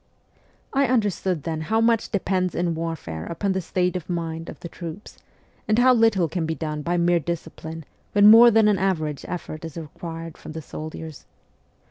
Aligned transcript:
I 0.73 0.87
understood 0.87 1.43
then 1.43 1.61
how 1.61 1.79
much 1.79 2.09
depends 2.09 2.55
in 2.55 2.73
warfare 2.73 3.27
upon 3.27 3.51
the 3.51 3.61
state 3.61 3.95
of 3.95 4.09
mind 4.09 4.49
of 4.49 4.59
the 4.61 4.67
troops, 4.67 5.19
and 5.67 5.77
how 5.77 5.93
little 5.93 6.27
can 6.27 6.47
be 6.47 6.55
done 6.55 6.81
by 6.81 6.97
mere 6.97 7.19
discipline 7.19 7.85
when 8.13 8.25
more 8.25 8.49
than 8.49 8.67
an 8.67 8.79
average 8.79 9.23
effort 9.27 9.63
is 9.63 9.77
required 9.77 10.39
from 10.39 10.53
the 10.53 10.61
soldiers. 10.63 11.27